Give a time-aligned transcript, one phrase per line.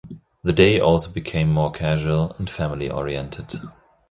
[0.41, 3.59] The day also became more casual and family oriented.